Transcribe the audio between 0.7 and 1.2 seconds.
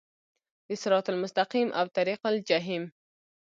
صراط